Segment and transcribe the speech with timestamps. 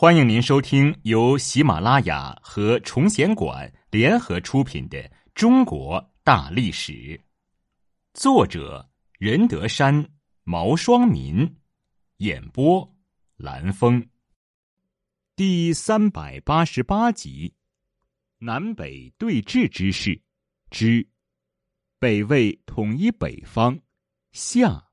[0.00, 4.96] 欢迎您收听由喜马拉雅和崇贤馆联合出品的
[5.34, 6.92] 《中国大历史》，
[8.14, 8.88] 作者
[9.18, 10.08] 任德山、
[10.44, 11.52] 毛双民，
[12.18, 12.96] 演播
[13.38, 14.08] 蓝峰，
[15.34, 17.52] 第三百八十八集：
[18.38, 20.22] 南北对峙之势
[20.70, 21.04] 之
[21.98, 23.76] 北魏统一北方
[24.30, 24.90] 下，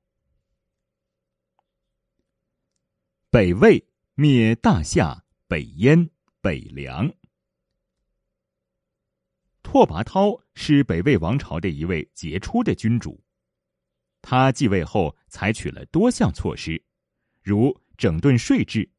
[3.29, 3.87] 北魏。
[4.18, 7.12] 灭大夏、北燕、北凉。
[9.62, 13.22] 拓跋焘是北魏王朝的一位杰出的君主。
[14.22, 16.81] 他继位后采取了多项措施，
[17.41, 18.89] 如整顿税制、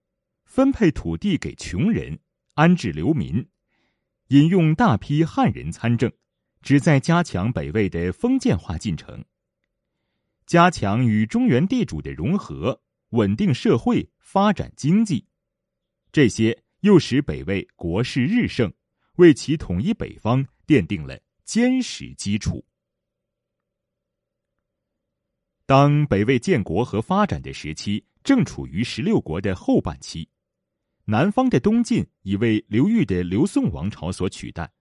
[0.44, 2.18] 分配土地给穷人、
[2.52, 3.48] 安置流民、
[4.26, 6.12] 引用大批汉人参政，
[6.60, 9.24] 旨在加强北魏的封建化进程，
[10.44, 12.82] 加强与中原地主的融合。
[13.10, 15.24] 稳定社会，发展经济，
[16.10, 18.72] 这些又使北魏国势日盛，
[19.16, 22.64] 为其统一北方奠定了坚实基础。
[25.64, 30.28] 当北魏建国和发展的时期正处于十六国的后半期，
[31.04, 34.72] 南方的东晋已为刘裕的刘宋王朝所取代，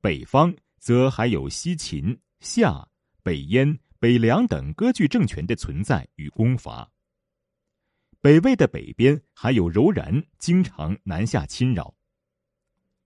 [0.00, 2.88] 北方则还有西秦、夏、
[3.22, 6.90] 北燕、北凉等割据政权的存在与攻伐。
[8.26, 11.94] 北魏的北边还有柔然经常南下侵扰。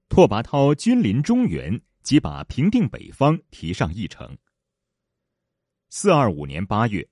[0.08, 4.38] 拓跋焘君临中原，即把平定北方提上议程。
[5.90, 7.06] 四二五年八月，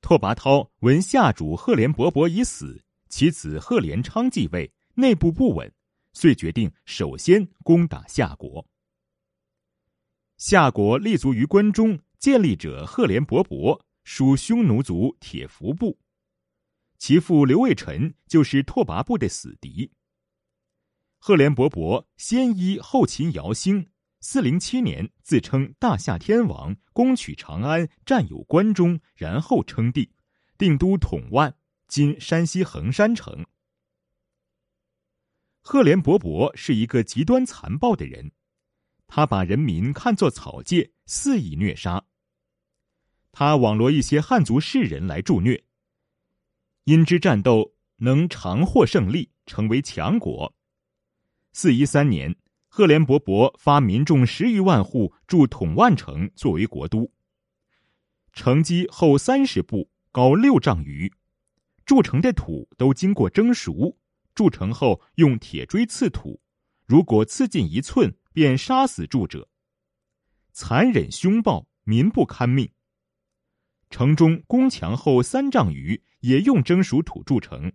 [0.00, 5.74] 拓跋焘闻夏主赫连勃勃已死，其子赫连昌继位，内部不稳，
[6.12, 8.64] 遂决定首先攻打夏国。
[10.36, 15.98] 夏国立足于关中，建立者赫连勃勃属匈奴族铁服部。
[17.00, 19.90] 其父刘卫臣就是拓跋部的死敌。
[21.18, 23.88] 赫连勃勃先依后秦姚兴，
[24.20, 30.12] 四零七年自称大夏天王，攻取长安，占有关中，然后称帝，
[30.58, 31.56] 定都统万
[31.88, 33.46] （今山西横山城）。
[35.64, 38.30] 赫连勃勃是一个极端残暴的人，
[39.06, 42.04] 他把人民看作草芥，肆意虐杀。
[43.32, 45.64] 他网罗一些汉族士人来助虐。
[46.90, 50.52] 因之战斗能常获胜利，成为强国。
[51.52, 52.34] 四一三年，
[52.66, 57.12] 赫连勃勃发民众十余万户筑统万城作为国都。
[58.32, 61.12] 城基厚三十步，高六丈余，
[61.86, 63.96] 筑城的土都经过蒸熟。
[64.34, 66.40] 筑成后用铁锥刺土，
[66.86, 69.48] 如果刺进一寸，便杀死住者。
[70.52, 72.68] 残忍凶暴，民不堪命。
[73.90, 76.02] 城中宫墙厚三丈余。
[76.20, 77.72] 也用蒸熟土铸成，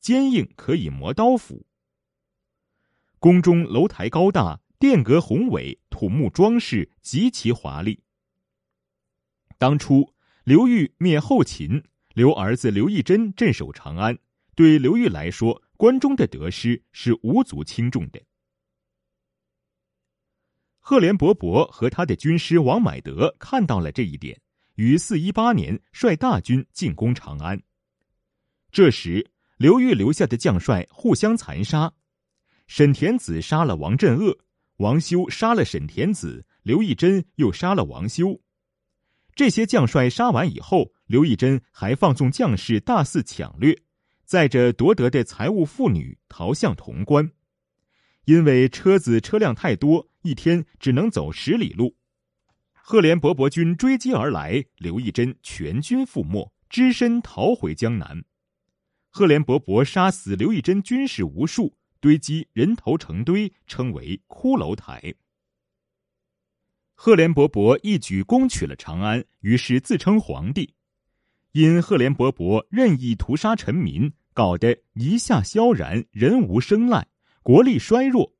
[0.00, 1.66] 坚硬可以磨刀斧。
[3.18, 8.00] 宫中楼台高大，殿阁宏伟，土木装饰极其华丽。
[9.58, 11.82] 当初刘裕灭后秦，
[12.14, 14.16] 留儿子刘义珍镇守长安，
[14.54, 18.22] 对刘裕来说，关中的得失是无足轻重的。
[20.78, 24.40] 赫连勃勃和他的军师王买德看到了这一点，
[24.76, 27.60] 于四一八年率大军进攻长安。
[28.70, 31.92] 这时，刘裕留下的将帅互相残杀，
[32.66, 34.38] 沈田子杀了王镇恶，
[34.76, 38.40] 王修杀了沈田子，刘义珍又杀了王修。
[39.34, 43.80] 这些将帅杀完以后，刘义珍还放纵将士大肆抢掠，
[44.24, 47.30] 载着夺得的财物妇女逃向潼关。
[48.26, 51.96] 因为车子车辆太多，一天只能走十里路。
[52.74, 58.24] 赫连勃勃军追击而来，刘义珍全军覆没，只身逃回江南。
[59.10, 65.14] 赫连勃勃杀死刘义珍军士无数，堆积人头成堆，称为骷髅台。
[66.94, 70.74] 赫连勃勃一举攻取了长安，于是自称皇帝。
[71.52, 77.08] 因赫连勃勃任意屠杀臣民，搞得一下萧然，人无生赖，
[77.42, 78.34] 国力衰弱。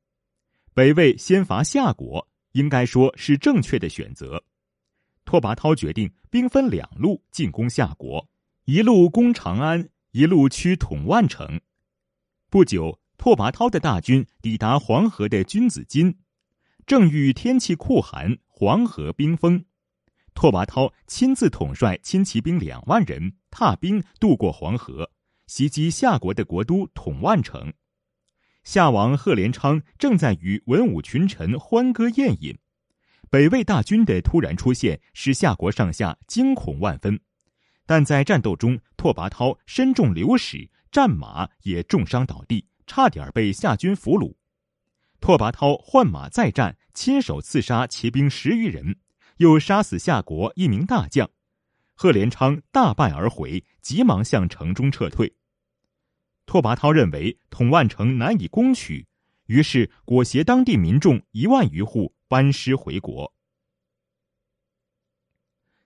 [0.75, 4.45] 北魏先伐夏国，应该说是正确的选择。
[5.25, 8.29] 拓跋焘决定兵分两路进攻夏国，
[8.67, 9.89] 一路攻长安。
[10.13, 11.61] 一路驱统万城，
[12.49, 16.17] 不久，拓跋焘的大军抵达黄河的君子津，
[16.87, 19.67] 正遇天气酷寒，黄河冰封。
[20.33, 25.11] 拓跋焘亲自统帅亲骑兵两万人，踏冰渡过黄河，
[25.47, 27.75] 袭击夏国的国都统万城。
[28.65, 32.57] 夏王贺连昌正在与文武群臣欢歌宴饮，
[33.29, 37.21] 北魏大军的突然出现，使夏国上下惊恐万分。
[37.89, 44.35] 但在战斗中，拓跋焘身中流矢，战马也重伤倒地，差点被夏军俘虏。
[45.21, 48.99] 拓跋焘换马再战，亲手刺杀骑兵十余人，
[49.39, 51.31] 又杀死夏国一名大将。
[51.95, 55.35] 贺连昌大败而回，急忙向城中撤退。
[56.45, 59.09] 拓跋焘认为统万城难以攻取，
[59.47, 63.33] 于是裹挟当地民众一万余户班师回国。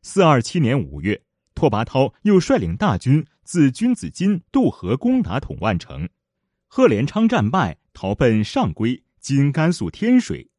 [0.02, 1.22] 四二七年五月，
[1.62, 6.08] 拓跋焘又率领大军自君子津渡河攻打统万城，
[6.66, 10.50] 贺连昌战败，逃奔上归（今甘肃天水），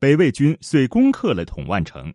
[0.00, 2.14] 北魏军遂攻克了统万城。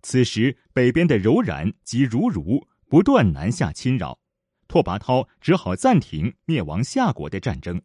[0.00, 4.18] 此时，北边的柔然及如如不断南下侵扰，
[4.66, 7.82] 拓跋焘只好暂停灭亡夏国的战争，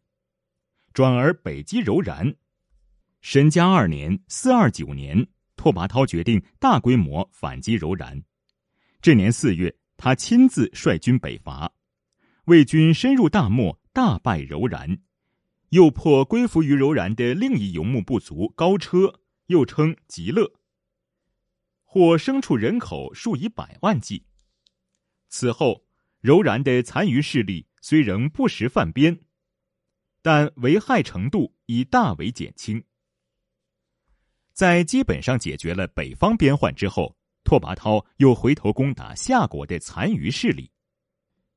[0.93, 2.33] 转而北击柔然。
[3.19, 5.27] 神嘉二年（四二九年）。
[5.57, 8.23] 拓跋焘决定大规模反击柔然。
[9.01, 11.71] 这年四月，他亲自率军北伐，
[12.45, 14.99] 魏军深入大漠，大败柔然，
[15.69, 20.51] 又破归服于柔然的另一游牧部族高车，又称极乐，
[21.85, 24.25] 或牲畜人口数以百万计。
[25.29, 25.85] 此后，
[26.19, 29.17] 柔然的残余势力虽仍不时犯边，
[30.21, 32.83] 但危害程度已大为减轻。
[34.51, 37.15] 在基本上解决了北方边患之后，
[37.49, 40.69] 拓跋焘又回头攻打夏国的残余势力。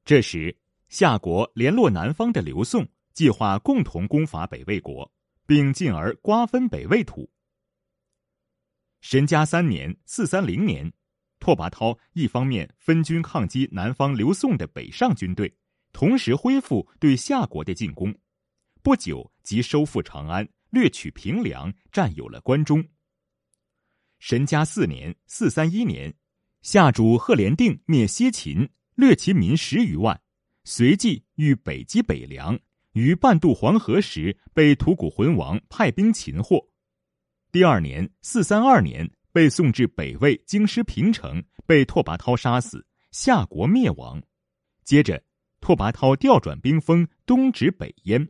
[0.07, 0.57] 这时，
[0.89, 5.13] 夏国联络南方的刘宋，计划共同攻伐北魏国，
[5.47, 7.31] 并进而瓜分北魏土。
[9.03, 10.91] 神嘉三年（四三零年），
[11.39, 15.55] 拓跋焘一方面分军抗击南方刘宋的北上军队，
[15.93, 18.19] 同时恢复对夏国的进攻。
[18.83, 20.49] 不久即收复长安。
[20.71, 22.83] 掠取平凉，占有了关中。
[24.25, 26.15] 神嘉四年（四三一年），
[26.63, 30.19] 夏主贺连定灭西秦，掠其民十余万，
[30.63, 32.57] 随即欲北击北凉。
[32.93, 36.65] 于半渡黄河时，被吐谷浑王派兵擒获。
[37.51, 44.23] 第二年（四三二年），被送至北魏京师平城，被拓跋焘杀死，夏国灭亡。
[44.85, 45.21] 接着，
[45.61, 48.29] 拓跋焘调转兵锋，东指北燕。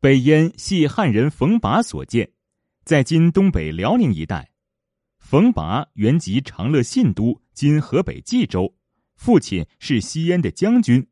[0.00, 2.32] 北燕系汉人冯跋所建，
[2.86, 4.52] 在今东北辽宁一带。
[5.34, 8.72] 冯拔原籍长乐信都（今河北冀州），
[9.18, 11.04] 父亲是西燕的将军。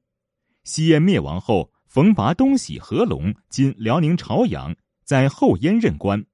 [0.62, 6.24] 西燕灭亡后，冯拔东徙合龙（今辽宁朝阳），在后燕任官。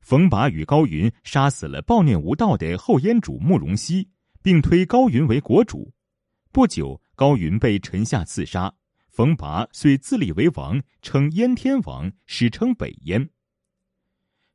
[0.00, 4.08] 冯拔与高云杀死了暴虐无道的后燕主慕容熙，
[4.40, 5.92] 并推高云为国主。
[6.52, 8.74] 不久，高云被臣下刺杀。
[9.10, 13.28] 冯拔遂自立为王，称燕天王，史称北燕。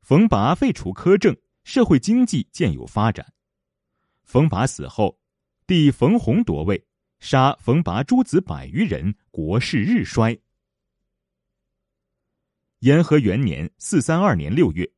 [0.02, 3.32] 冯拔废除苛政，社会经济渐有发展。
[4.24, 5.18] 冯拔死后，
[5.66, 6.86] 弟冯弘夺位，
[7.18, 10.38] 杀冯拔诸子百余人，国势日衰。
[12.80, 14.90] 延和元年（四三二年）六月，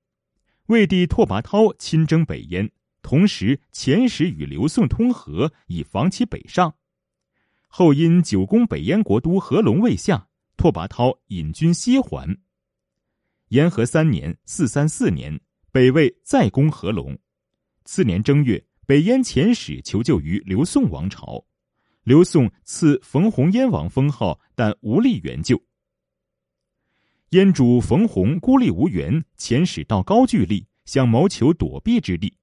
[0.66, 2.70] 魏帝拓跋焘亲征北燕，
[3.02, 6.76] 同时遣使与刘宋通和，以防其北上。
[7.66, 12.38] 后因久攻北燕国都合龙未下，拓跋焘引军西还。
[13.48, 15.40] 延和三年（四三四年），
[15.72, 17.18] 北魏再攻合龙。
[17.86, 21.46] 次年正月，北燕遣使求救于刘宋王朝，
[22.04, 25.58] 刘宋赐冯弘燕王封号，但无力援救。
[27.30, 32.36] 燕主冯弘孤立无援，遣使到高句丽，想谋求躲避之地。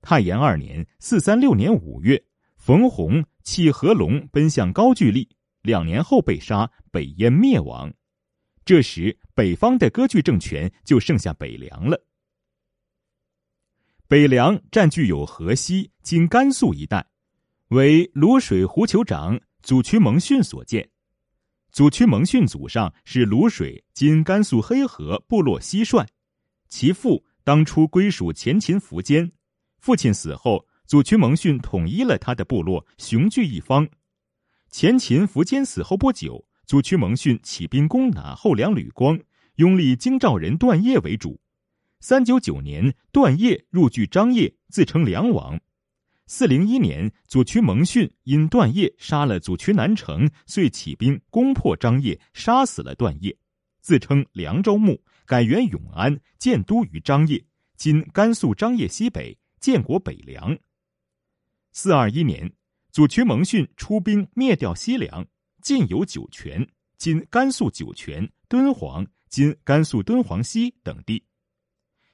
[0.00, 2.24] 太延二年（四三六年）五月，
[2.56, 3.22] 冯弘。
[3.42, 5.28] 弃合龙奔向高句丽，
[5.62, 7.92] 两年后被杀，北燕灭亡。
[8.64, 12.06] 这时，北方的割据政权就剩下北凉了。
[14.10, 17.06] 北凉占据有河西（今甘肃一带），
[17.68, 20.88] 为卤水胡酋长祖渠蒙逊所建。
[21.72, 26.06] 祖渠蒙逊祖上是卤水（今甘肃黑河）部落蟋蟀，
[26.70, 29.30] 其父当初归属前秦苻坚，
[29.78, 30.66] 父亲死后。
[30.86, 33.86] 祖渠蒙逊统一了他的部落，雄踞一方。
[34.70, 39.20] 前秦苻坚死后不久，祖渠蒙逊起兵攻打后梁吕光，
[39.56, 41.38] 拥立京兆人段业为主。
[42.00, 45.60] 三九九年，段业入据张掖，自称梁王。
[46.26, 53.36] 四零一年，左渠蒙逊因段业杀了左渠南城，遂起兵攻破张掖，杀死了段业，
[53.80, 57.44] 自称凉州牧，改元永安，建都于张掖
[57.76, 60.56] （今甘肃张掖西北），建国北凉。
[61.72, 62.52] 四二一年，
[62.92, 65.26] 左渠蒙逊出兵灭掉西凉，
[65.62, 71.24] 进有酒泉（今甘肃酒泉）、敦煌（今甘肃敦煌西）等地，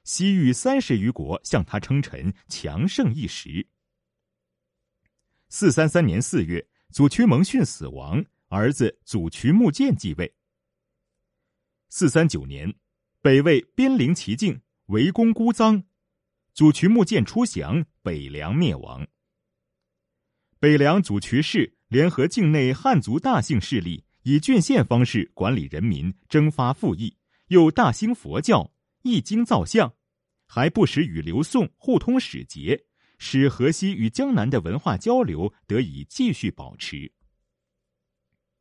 [0.05, 3.67] 西域三十余国向他称臣，强盛一时。
[5.49, 10.35] 四三三年四月，祖渠蒙逊死亡，儿子祖渠穆建继位，
[11.89, 12.75] 四三九年，
[13.23, 15.85] 北魏边临其境，围攻姑臧，
[16.53, 19.07] 祖渠木建出降，北凉灭亡。
[20.59, 28.74] 北凉祖渠氏联合境内汉族大姓势力，以郡县方式管理人民，征发赋役，又大兴佛教，
[29.05, 29.95] 一经造像，
[30.47, 32.87] 还不时与刘宋互通使节，
[33.19, 37.13] 使河西与江南的文化交流得以继续保持。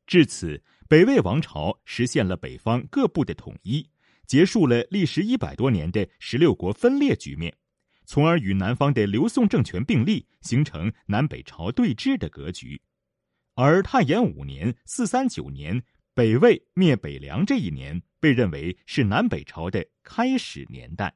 [0.06, 3.90] 至此，北魏王朝实现了北方各部的统一，
[4.28, 7.56] 结束了历时一百多年的十六国分裂局面。
[8.06, 12.82] 从而与南方的刘宋政权并立，形成南北朝对峙的格局。
[13.56, 15.82] 而太延五年（四三九年），
[16.14, 21.14] 北魏灭北凉这一年，被认为是南北朝的开始年代。